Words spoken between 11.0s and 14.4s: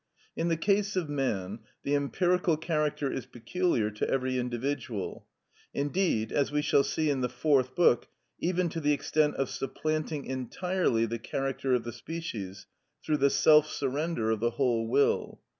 the character of the species, through the self surrender of